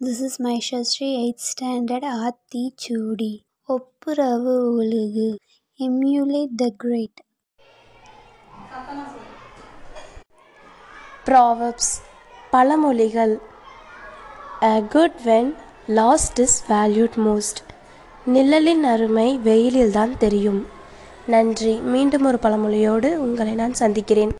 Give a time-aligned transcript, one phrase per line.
[0.00, 3.30] this is மைஷஸ்ரீ eighth standard ஆத்தி சூடி
[3.68, 5.26] ஒப்புரவு ஒழுகு
[5.80, 7.20] எம்யூலேட் த கிரேட்
[11.26, 11.90] ப்ராவர்ப்ஸ்
[12.52, 13.34] பழமொழிகள்
[14.62, 15.50] a good when
[15.92, 17.60] lost is valued most
[18.26, 20.62] நிழலின் அருமை வெயிலில்தான் தெரியும்
[21.26, 24.34] நன்றி மீண்டும் ஒரு பழமொழியோடு உங்களை நான் சந்திக்கிறேன்